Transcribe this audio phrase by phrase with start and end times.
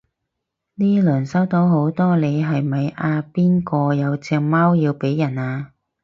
[0.73, 5.73] 呢輪收到好多你係咪阿邊個有隻貓要俾人啊？